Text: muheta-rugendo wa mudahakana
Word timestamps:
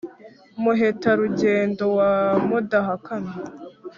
muheta-rugendo 0.61 1.83
wa 1.97 2.09
mudahakana 2.47 3.31